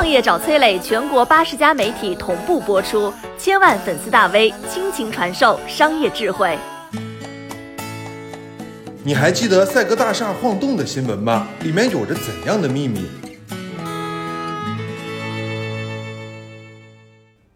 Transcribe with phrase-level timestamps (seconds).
[0.00, 6.58] 创业找崔磊，全国八十家媒体同步播出，千万粉丝大 V 倾情传授商业智慧。
[9.04, 11.46] 你还记得赛格大厦晃动的新闻吗？
[11.60, 13.10] 里面有着怎样的秘密？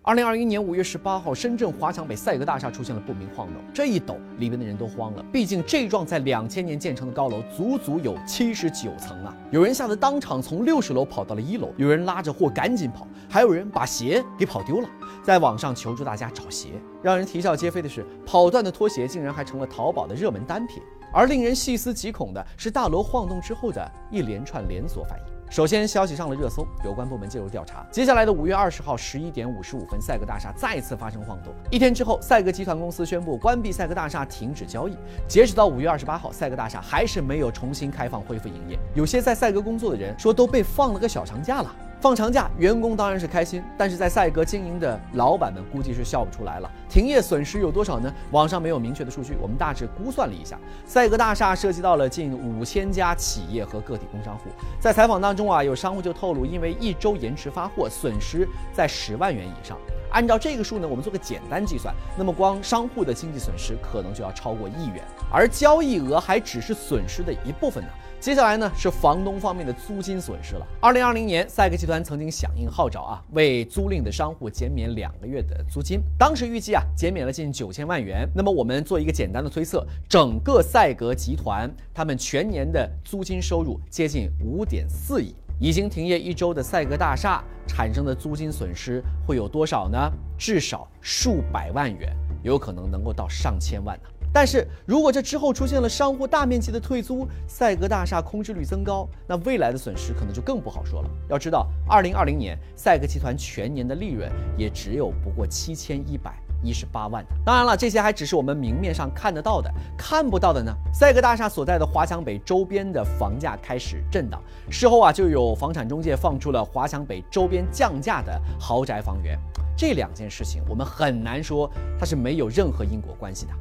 [0.07, 5.25] 二零二一年五月十八号，深圳华强北赛格大厦出现了不明晃动，这一抖，里边的人都慌了。
[5.33, 9.35] 毕竟这幢在两千年建成的高楼，足足有七十九层啊！
[9.51, 14.89] 有人吓得当场从六十楼跑到了一楼，有人拉着货赶紧跑，还有人把鞋给跑丢了，
[15.23, 16.73] 在网上求助大家找鞋。
[17.03, 20.83] 让人啼笑皆非的是，跑断的拖鞋竟然还成了淘宝的热门单品。
[21.15, 25.34] 而令人细思极恐的是，大楼晃动之后的一连串连锁反应。
[25.55, 27.87] 首先，消息上了热搜，有关部门介入调查。
[27.89, 31.55] 接下来的五月二十号十一点五十五分，赛格大厦再次发生晃动。
[31.71, 34.97] 一天之后，赛格集团公司宣布关闭赛格大厦，停止交易。
[35.29, 38.77] 截止到五月二十八号，赛格大厦还是没有重新开放恢复营业。
[38.97, 41.73] 有些在赛格工作的人说，都被放了个小长假了。
[42.05, 46.71] 放长假，员工当然是开心，但是在赛格经营的老板们估计是笑不出来了。
[46.87, 48.13] 停业损失有多少呢？
[48.31, 54.51] 网上没有明确的数据，我们大致估算了一下，赛格大厦涉及到了近五千家企业和个体工商户。
[54.79, 59.79] 在采访当中啊，有商户就透露，因为一周延迟发货，损失在十万元以上。
[60.11, 67.89] 按照这个数呢，我们做个简单计算，那么光商户的经济损失可能就要超过亿元，而交易额还只是损失的一部分呢。
[68.25, 70.67] 接下来呢是房东方面的租金损失了。
[70.81, 76.01] 二零二零年，赛格集团曾经响应号召啊，为租赁的商户减免两个月的租金。
[76.19, 78.27] 当时预计啊，减免了近九千万元。
[78.35, 85.35] 那么我们做一个简单的推测，整个赛格集团他们全年的租金收入接近五点四亿。
[85.61, 90.11] 已经停业一周的赛格大厦产生的租金损失会有多少呢？
[90.39, 92.11] 至少数百万元，
[92.43, 94.09] 有可能能够到上千万呢。
[94.35, 101.11] 但是如果这之后出现了商户大面积的退租，赛格大厦空置率增高，那未来的损失可能就更不好说了。
[101.31, 107.25] 要知道，二零二零年赛格集团全年的利润也只有不过七千一百一十八万。
[107.45, 110.75] 当然了，这些还只是我们明面上看得到的，看不到的呢？
[110.93, 119.39] 赛格大厦所在的华强北周边的房价开始震荡，事后啊，就有房产中介放出了华强北周边降价的豪宅房源。
[119.77, 121.71] 这两件事情，我们很难说
[122.01, 123.53] 它是没有任何因果关系的。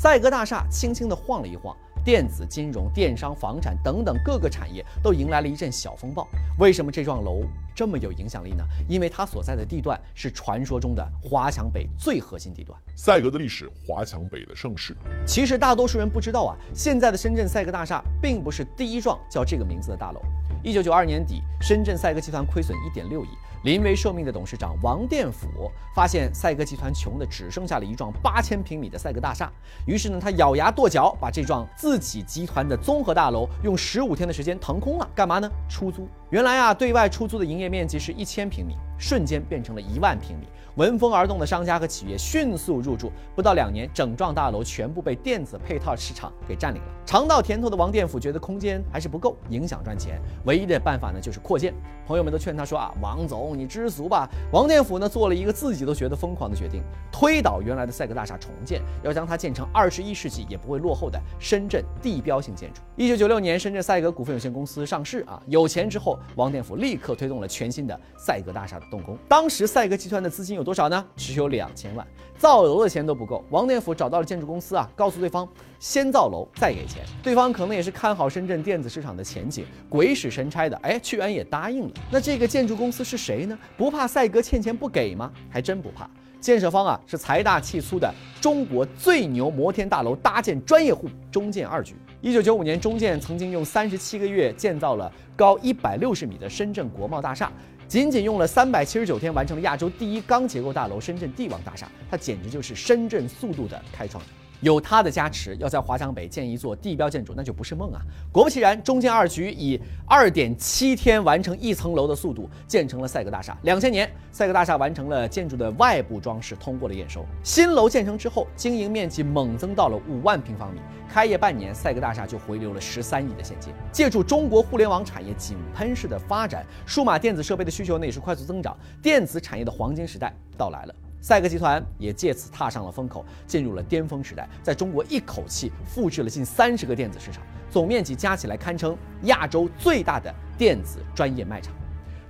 [0.00, 6.24] 赛格大厦轻轻地晃了一晃，电子、金融、电商、房产等等各个产业都迎来了一阵小风暴。
[6.60, 7.42] 为什么这幢楼
[7.74, 8.64] 这么有影响力呢？
[8.88, 12.78] 因为它所在的地段是传说中的华强北最核心地段。
[12.94, 14.96] 赛格的历史，华强北的盛世。
[15.26, 20.22] 其实大多数人不知道啊，现在的深圳赛格大厦并不是第一幢叫这个名字的大楼。
[20.62, 23.28] 一九九二年底，深圳赛格集团亏损一点六亿。
[23.64, 29.50] 临危受命的董事长王殿甫发现赛格集团穷的只剩下了一幢八千平米的赛格大厦，
[29.86, 35.50] 于是呢，他咬牙跺脚，把这幢自己集团的综合大楼用十五天的时间腾空了，干嘛呢？
[35.68, 36.08] 出租。
[36.30, 40.46] 原来啊，对外出租的营业面积是一千平米，瞬间变成了一万平米。
[40.74, 46.88] 闻风而动的商家和企业迅速入驻，不到两年，整幢大楼全部被电子配套市场给占领了。
[47.04, 51.74] 尝到甜头的王殿甫觉得空间还是不够，影响赚钱，唯一的办法呢就是扩建。
[52.06, 54.28] 朋友们都劝他说啊，王总你知足吧。
[54.52, 62.80] 王殿甫呢做了一个自己都觉得疯狂的决定，推倒原来的赛格大厦重建，要将它建成二十一世纪也不会落后的深圳地标性建筑。
[62.94, 69.18] 一九九六年，深圳赛格股份有限公司上市啊，有钱之后，王殿甫立刻推动了全新的赛格大厦动工。
[69.26, 70.68] 当时赛格集团的资金有。
[70.68, 71.02] 多少呢？
[71.16, 72.06] 只有两千万，
[72.36, 73.42] 造楼的钱都不够。
[73.48, 77.02] 王殿甫找到了建筑公司啊，告诉对方先造楼再给钱。
[77.22, 81.90] 对方可能也是看好深圳电子市场的前景，鬼使神差的，哎，居然也答应了。
[82.10, 83.58] 那这个建筑公司是谁呢？
[83.78, 85.32] 不怕赛格欠钱不给吗？
[85.48, 86.06] 还真不怕。
[86.38, 88.12] 建设方啊是财大气粗的
[88.42, 91.94] 中国最牛摩天大楼搭建专业户中建二局。
[92.20, 97.50] 一九九五年，中建曾经用三十七个月建造了高一百六十米的深圳国贸大厦。
[97.88, 104.30] 仅仅用了三百七十九天，完成了亚洲第一钢结构大楼——深圳帝王大厦，它简直就是深圳速度的开创者。
[104.60, 108.00] 有它的加持，要在华强北建一座地标建筑，那就不是梦啊！
[108.32, 113.56] 果不其然，中建二局以二点七天完成一层楼的速度建成了赛格大厦。
[113.62, 117.24] 两千年，赛格大厦完成了建筑的外部装饰，通过了验收。
[117.44, 120.80] 新楼建成之后，经营面积猛增到了五万平方米。
[121.08, 123.72] 开业半年，赛格大厦就回流了十三亿的现金。
[123.92, 130.94] 借助中国互联网产业井喷式的发展，数码电子设备的需求呢也是快速增长，电子产业的黄金时代到来了。
[131.20, 141.74] 赛格集团也借此踏上了风口，进入了巅峰时代，在中国一口气复制了近三十个电子市场，总面积加起来堪称亚洲最大的电子专业卖场。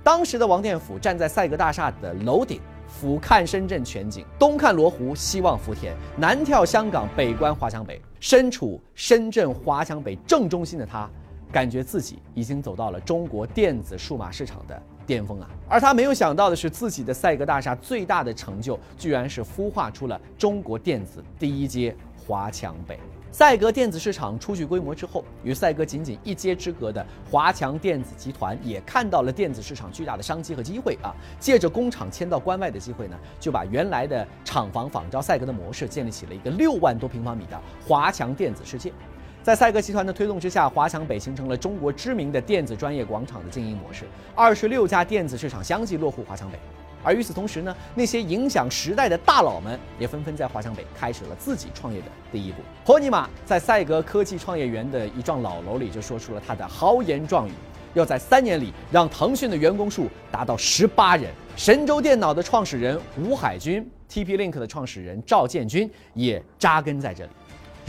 [0.03, 8.01] 当时的王殿甫站在赛格大厦的楼顶，俯瞰深圳全景，东看罗湖，西望福田，南眺香港，北观华强北。
[8.19, 11.09] 身处深圳华强北正中心的他，
[11.51, 14.81] 感觉自己已经走到了中国电子数码市场的。
[15.05, 15.49] 巅峰啊！
[15.67, 21.95] 而他没有想到的是，自己的赛格大厦最大的成就，居然是孵化出了中国电子第一街
[22.27, 22.99] 华强北。
[23.31, 31.11] 赛格电子市场初具规模之后，与赛格仅仅一街之隔的华强电子集团也看到了电子市场巨大的商机和机会啊！
[31.39, 38.93] 借着工厂迁到关外的机会呢，就把原来的厂房仿照赛格的模式，建立起了一个六万多平方米的华强电子世界。
[39.41, 44.03] 在赛格集团的推动之下，华强北形成了中国知名的电子专业广场的经营模式，
[44.35, 46.59] 二十六家电子市场相继落户华强北。
[47.01, 52.57] 而与此同时呢，那些影响时代的大佬们也纷纷在华强北开始了自己创业的第一步。
[52.85, 57.51] 托尼玛在赛格科技创业园的一幢老楼里就说出了他的豪言壮语：
[57.93, 61.31] 要在三年里让腾讯的员工数达到十八人。
[61.55, 67.29] 神州电脑的创始人吴海军、TP-Link 的创始人赵建军也扎根在这里。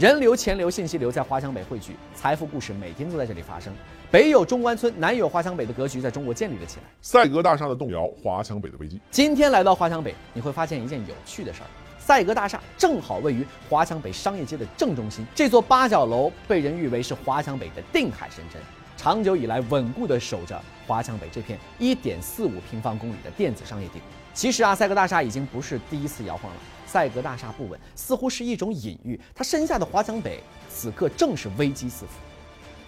[0.01, 3.71] 人流、钱流、信息流在华强北汇聚，财富故事每天都在这里发生。
[4.09, 6.83] 北有中关村，南有华强北的格局在中国建立了起来。
[7.03, 8.99] 赛格大厦的动摇，华强北的危机。
[9.11, 11.69] 今天来到华强北，你会发现一件有趣的事儿：
[11.99, 15.23] 赛格大厦正好位于华强北商业街的正中心。
[15.35, 18.59] 这座八角楼被人誉为是华强北的定海神针，
[18.97, 24.01] 长久以来稳固地守着华强北这片1.45平方公里的电子商业地。
[24.33, 26.57] 其实啊，赛格大厦已经不是第一次摇晃了。
[26.91, 29.17] 赛格大厦不稳，似乎是一种隐喻。
[29.33, 32.11] 他身下的华强北此刻正是危机四伏。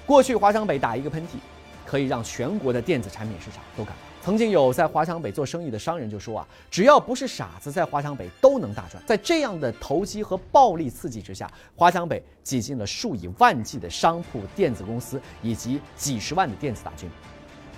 [0.05, 1.37] 过去华强北打一个喷嚏，
[1.85, 4.01] 可以让全国的电子产品市场都感冒。
[4.21, 9.01] 曾经有在华强北做生意的商人就说啊，只要不是傻子，在华强北都能大赚。
[9.05, 17.09] 在这样的投机和暴力刺激之下，华强北挤进了数以万计的商铺、电子公司以及几十万的电子大军。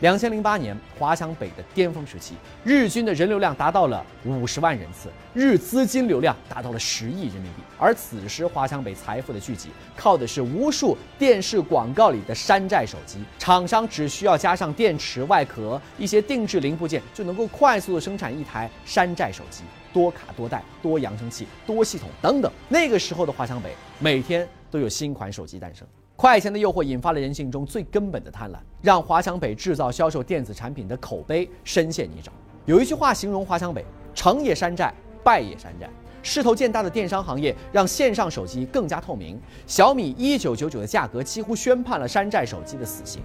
[0.01, 7.61] 两千零八年，华强北的巅峰时期，日均的人流量达到了五十万人次，日资金流量达到了十亿人民币。
[7.79, 13.19] 而此时，华强北财富的聚集，靠的是无数电视广告里的山寨手机。
[13.39, 19.63] 厂商只需要加上电池、外壳、一些定制零部件，就能够快速的生产一台山寨手机，
[19.93, 22.51] 多卡多带、多扬声器、多系统等等。
[22.67, 25.87] 那个时候的华强北，每天都有新款手机诞生。
[26.17, 32.29] 快钱的诱惑引发了人性中最根本的贪婪，让华强北制造销售电子产品的口碑深陷泥沼。
[32.65, 33.83] 有一句话形容华强北：
[34.13, 35.89] 成也山寨，败也山寨。
[36.23, 39.39] 势头渐大的电商行业让线上手机更加透明。
[39.67, 43.21] 小米一九九九的价格几乎宣判了山寨手机的死刑，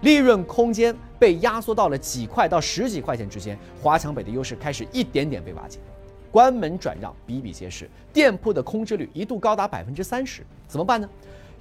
[0.00, 3.56] 利润空间被压缩到了几块到十几块钱之间。
[3.80, 5.78] 华强北的优势开始一点点被瓦解，
[6.32, 10.44] 关门转让比比皆是，店铺的空置率一度高达百分之三十。
[10.66, 11.08] 怎么办呢？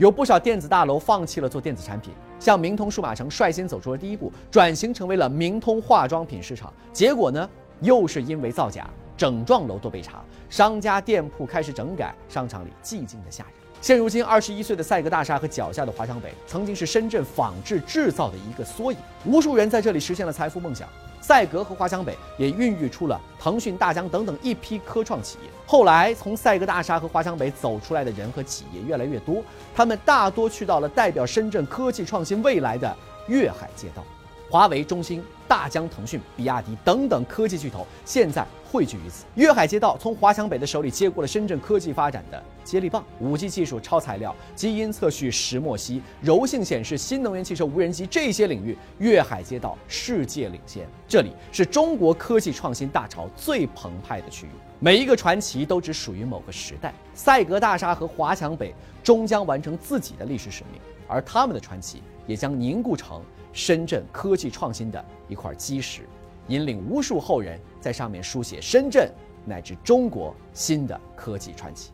[0.02, 6.74] 有不少电子大楼放弃了做电子产品，像明通数码城率先走出了第一步，转型成为了明通化妆品市场。
[6.92, 7.48] 结果呢，
[7.82, 13.54] 又是因为造假，整幢楼都被查，商家店铺开始整改，商场里寂静的吓人。
[13.82, 20.88] 现如今，二十一岁的赛格大厦和脚下的华强北，曾经是深圳仿制制造的一个缩影，无数人在这里实现了财富梦想。
[21.20, 25.50] 赛格和华强北也孕育出了腾讯、大疆等等一批科创企业。
[25.66, 29.44] 后来，从赛格大厦和华强北走出来的人和企业越来越多，
[29.76, 32.96] 他们大多去到了代表深圳科技创新未来的
[33.28, 34.04] 粤海街道。
[34.52, 39.24] 华为、中兴、大疆、腾讯、比亚迪等等科技巨头现在汇聚于此。
[39.36, 50.86] 粤海街道从华强北的手里接过了深圳科技发展的接力棒，5G 技术、超材料、基因测序、石墨烯、柔性显示、新能源汽车、无人机这些领域，粤海街道世界领先。
[51.08, 54.50] 这里是中国科技创新大潮最澎湃的区域。
[54.80, 56.94] 每一个传奇都只属于某个时代。
[57.14, 63.22] 赛格大厦和华强北终将完成自己的历史使命，而他们的传奇也将凝固成。
[63.54, 66.02] 深圳科技创新的一块基石，
[66.48, 69.12] 引领无数后人在上面书写深圳
[69.46, 71.92] 乃至中国新的科技传奇。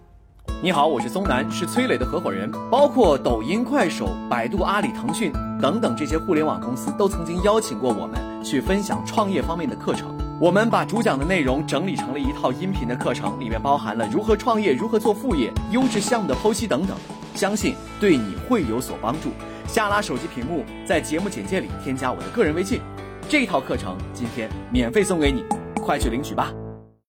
[0.62, 2.50] 你好，我是松南，是崔磊的合伙人。
[2.72, 10.16] 包括抖音、快手、百度、阿里、腾讯等等这些互联网公司，都曾经邀请过我们去分享创业方面的课程。
[10.40, 16.96] 我们把主讲的内容整理成了一套音频的课程，里面包含了如何创业、如何做副业、优质项目的剖析等等，
[17.36, 19.30] 相信对你会有所帮助。
[19.68, 22.82] 下拉手机屏幕，在节目简介里添加我的个人微信，
[23.28, 25.44] 这套课程今天免费送给你，
[25.76, 26.52] 快去领取吧。